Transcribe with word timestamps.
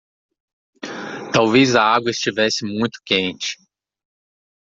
Talvez 1.31 1.75
a 1.75 1.83
água 1.83 2.09
estivesse 2.09 2.65
muito 2.65 2.99
quente. 3.05 3.55